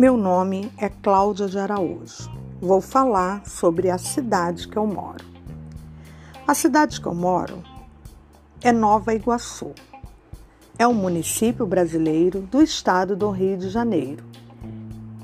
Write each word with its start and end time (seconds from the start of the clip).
Meu 0.00 0.16
nome 0.16 0.72
é 0.78 0.88
Cláudia 0.88 1.46
de 1.46 1.58
Araújo. 1.58 2.30
Vou 2.58 2.80
falar 2.80 3.44
sobre 3.44 3.90
a 3.90 3.98
cidade 3.98 4.66
que 4.66 4.78
eu 4.78 4.86
moro. 4.86 5.22
A 6.48 6.54
cidade 6.54 6.98
que 6.98 7.06
eu 7.06 7.14
moro 7.14 7.62
é 8.62 8.72
Nova 8.72 9.12
Iguaçu. 9.12 9.74
É 10.78 10.88
um 10.88 10.94
município 10.94 11.66
brasileiro 11.66 12.40
do 12.40 12.62
estado 12.62 13.14
do 13.14 13.28
Rio 13.28 13.58
de 13.58 13.68
Janeiro, 13.68 14.24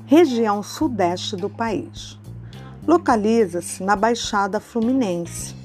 região 0.05 0.61
sudeste 0.61 1.35
do 1.35 1.49
país. 1.49 2.19
Localiza-se 2.85 3.81
na 3.81 3.95
Baixada 3.95 4.59
Fluminense, 4.59 5.55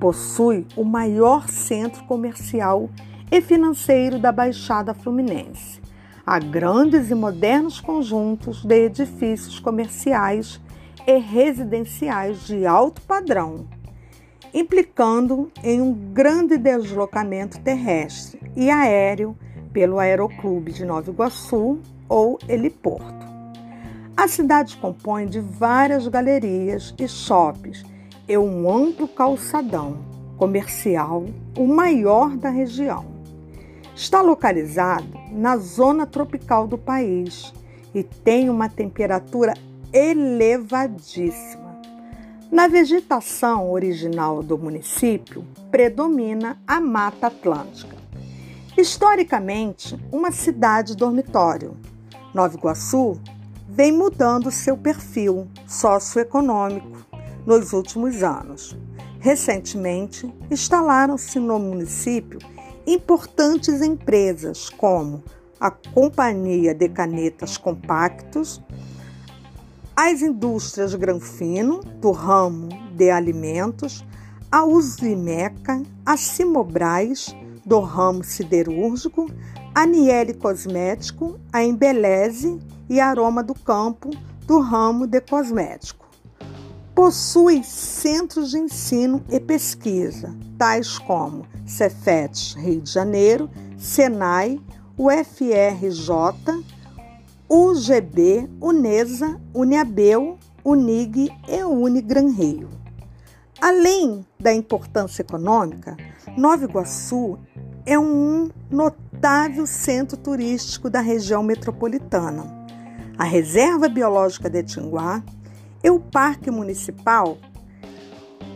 Possui 0.00 0.66
o 0.74 0.82
maior 0.82 1.48
centro 1.48 2.02
comercial 2.06 2.90
e 3.30 3.40
financeiro 3.40 4.18
da 4.18 4.32
Baixada 4.32 4.92
Fluminense. 4.92 5.80
Há 6.26 6.40
grandes 6.40 7.08
e 7.08 7.14
modernos 7.14 7.80
conjuntos 7.80 8.64
de 8.64 8.86
edifícios 8.86 9.60
comerciais 9.60 10.60
e 11.06 11.18
residenciais 11.18 12.46
de 12.46 12.66
alto 12.66 13.00
padrão, 13.02 13.66
implicando 14.52 15.50
em 15.62 15.80
um 15.80 15.92
grande 15.92 16.56
deslocamento 16.56 17.60
terrestre 17.60 18.40
e 18.54 18.70
aéreo 18.70 19.36
pelo 19.72 19.98
Aeroclube 19.98 20.72
de 20.72 20.84
Nova 20.84 21.10
Iguaçu 21.10 21.78
ou 22.08 22.38
heliporto. 22.48 23.26
A 24.16 24.28
cidade 24.28 24.76
compõe 24.76 25.26
de 25.26 25.40
várias 25.40 26.06
galerias 26.06 26.94
e 26.98 27.08
shoppings 27.08 27.82
e 28.28 28.36
um 28.36 28.70
amplo 28.70 29.08
calçadão 29.08 29.98
comercial, 30.36 31.24
o 31.56 31.66
maior 31.66 32.36
da 32.36 32.50
região. 32.50 33.06
Está 33.94 34.20
localizado 34.20 35.06
na 35.30 35.56
zona 35.56 36.06
tropical 36.06 36.66
do 36.66 36.76
país 36.76 37.52
e 37.94 38.02
tem 38.02 38.50
uma 38.50 38.68
temperatura 38.68 39.54
elevadíssima. 39.92 41.80
Na 42.50 42.66
vegetação 42.66 43.70
original 43.70 44.42
do 44.42 44.58
município 44.58 45.44
predomina 45.70 46.60
a 46.66 46.80
Mata 46.80 47.26
Atlântica. 47.26 47.96
Historicamente, 48.76 49.98
uma 50.10 50.30
cidade 50.30 50.96
dormitório, 50.96 51.76
Nova 52.34 52.56
Iguaçu 52.56 53.20
vem 53.68 53.92
mudando 53.92 54.50
seu 54.50 54.76
perfil 54.76 55.46
socioeconômico 55.66 57.04
nos 57.46 57.72
últimos 57.72 58.22
anos. 58.22 58.76
Recentemente, 59.18 60.32
instalaram-se 60.50 61.38
no 61.38 61.58
município 61.58 62.38
importantes 62.86 63.82
empresas 63.82 64.68
como 64.70 65.22
a 65.60 65.70
Companhia 65.70 66.74
de 66.74 66.88
Canetas 66.88 67.56
Compactos, 67.56 68.60
as 70.04 70.20
indústrias 70.20 70.96
Granfino, 70.96 71.78
do 72.00 72.10
ramo 72.10 72.68
de 72.96 73.08
alimentos, 73.08 74.04
a 74.50 74.64
Usimeca, 74.64 75.80
a 76.04 76.16
Simobras, 76.16 77.32
do 77.64 77.78
ramo 77.78 78.24
siderúrgico, 78.24 79.30
a 79.72 79.86
Niele 79.86 80.34
Cosmético, 80.34 81.38
a 81.52 81.62
Embeleze 81.62 82.58
e 82.90 82.98
Aroma 82.98 83.44
do 83.44 83.54
Campo, 83.54 84.10
do 84.44 84.58
ramo 84.58 85.06
de 85.06 85.20
cosmético. 85.20 86.04
Possui 86.96 87.62
centros 87.62 88.50
de 88.50 88.58
ensino 88.58 89.24
e 89.30 89.38
pesquisa, 89.38 90.36
tais 90.58 90.98
como 90.98 91.46
Cefet 91.64 92.56
Rio 92.58 92.80
de 92.80 92.90
Janeiro, 92.90 93.48
Senai, 93.78 94.60
UFRJ, 94.98 96.10
UGB, 97.54 98.48
Unesa, 98.62 99.38
Uniabel, 99.52 100.38
Unig 100.64 101.30
e 101.46 101.62
Unigran 101.62 102.30
Rio. 102.30 102.70
Além 103.60 104.24
da 104.40 104.54
importância 104.54 105.20
econômica, 105.20 105.94
Nova 106.34 106.64
Iguaçu 106.64 107.38
é 107.84 107.98
um 107.98 108.48
notável 108.70 109.66
centro 109.66 110.16
turístico 110.16 110.88
da 110.88 111.02
região 111.02 111.42
metropolitana. 111.42 112.42
A 113.18 113.24
Reserva 113.24 113.86
Biológica 113.86 114.48
de 114.48 114.62
Tinguá 114.62 115.22
e 115.84 115.90
o 115.90 116.00
Parque 116.00 116.50
Municipal 116.50 117.36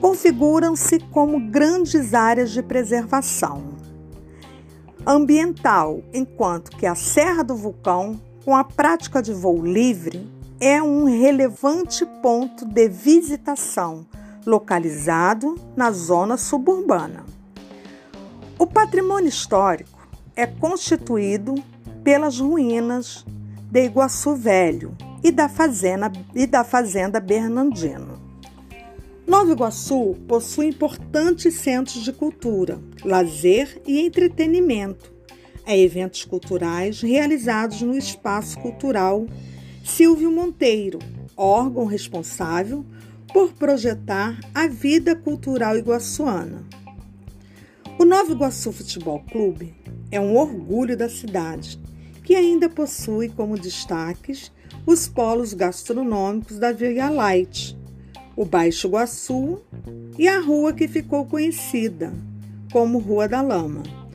configuram-se 0.01 1.01
como 1.11 1.51
grandes 1.51 2.15
áreas 2.15 2.51
de 2.51 2.63
preservação 2.63 3.77
ambiental, 5.07 6.03
enquanto 6.15 6.71
que 6.71 6.87
a 6.87 6.95
Serra 6.95 7.45
do 7.45 7.55
Vulcão 7.55 8.19
com 8.47 8.55
a 8.55 8.63
prática 8.63 9.21
de 9.21 9.33
voo 9.33 9.61
livre, 9.67 10.25
é 10.61 10.81
um 10.81 11.05
relevante 11.05 12.07
ponto 12.23 12.65
de 12.65 12.89
visitação 12.89 14.07
localizado 14.47 15.57
na 15.77 15.91
zona 15.91 16.37
suburbana. 16.37 17.27
O 18.57 18.65
patrimônio 18.65 19.29
histórico 19.29 20.09
é 20.37 20.47
constituído 20.47 21.57
pelas 22.05 22.39
ruínas 22.39 23.27
de 23.69 23.85
Iguaçu 23.85 24.37
Velho 24.37 24.97
e 25.25 25.33
da 25.33 25.49
fazenda, 25.49 26.13
e 26.33 26.47
da 26.47 26.63
fazenda 26.63 27.19
Bernardino. 27.19 28.17
Nova 29.27 29.51
Iguaçu 29.51 30.15
possui 30.29 30.69
importantes 30.69 31.53
centros 31.55 32.05
de 32.05 32.13
cultura, 32.13 32.79
lazer 33.05 33.83
e 33.85 34.07
entretenimento, 34.07 35.16
a 35.67 35.77
eventos 35.77 36.25
culturais 36.25 37.03
realizados 37.03 37.83
no 37.83 37.99
Espaço 37.99 38.59
Cultural 38.61 39.27
Silvio 39.85 40.31
Monteiro, 40.31 40.99
órgão 41.37 41.85
responsável 41.85 42.87
por 43.33 43.53
projetar 43.53 44.39
a 44.55 44.67
vida 44.67 45.15
cultural 45.15 45.77
iguaçuana. 45.77 46.65
O 47.99 48.05
Nova 48.05 48.33
Iguaçu 48.33 48.73
Futebol 48.73 49.21
Clube 49.31 49.75
é 50.11 50.21
um 50.21 50.37
orgulho 50.37 50.97
da 50.97 51.09
cidade, 51.09 51.81
que 52.23 52.35
ainda 52.35 52.69
possui 52.69 53.29
como 53.29 53.59
destaques 53.59 54.53
os 54.87 55.09
polos 55.09 55.55
gastronômicos 55.55 56.59
da 56.59 56.73
Via 56.73 57.11
Light, 57.11 57.77
o 58.37 58.45
Baixo 58.45 58.87
Iguaçu 58.87 59.61
e 60.19 60.29
a 60.29 60.41
rua 60.41 60.73
que 60.73 60.87
ficou 60.87 61.27
conhecida 61.27 62.13
como 62.73 62.99
Rua 62.99 63.29
da 63.29 63.41
Lama. 63.41 64.06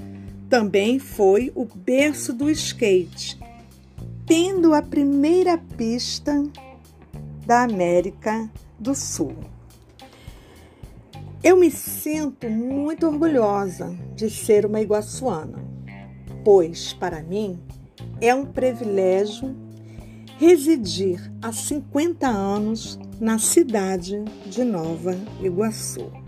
Também 0.52 1.00
foi 1.00 1.50
o 1.56 1.64
berço 1.64 2.34
do 2.34 2.50
skate, 2.50 3.40
tendo 4.26 4.74
a 4.74 4.82
primeira 4.82 5.58
pista 5.58 6.44
da 7.46 7.64
América 7.64 8.50
do 8.78 8.94
Sul. 8.94 9.34
Eu 11.42 11.56
me 11.56 11.72
sinto 11.72 12.50
muito 12.50 13.08
orgulhosa 13.08 13.98
de 14.14 14.30
ser 14.30 14.66
uma 14.66 14.82
iguaçuana, 14.82 15.58
pois, 16.44 16.92
para 16.92 17.24
mim, 17.24 17.58
é 18.20 18.36
um 18.36 18.46
privilégio 18.46 19.56
residir 20.38 21.32
há 21.42 21.54
50 21.54 22.28
anos 22.28 23.00
na 23.22 23.40
cidade 23.40 24.22
de 24.48 24.66
Nova 24.66 25.16
Iguaçu. 25.42 26.21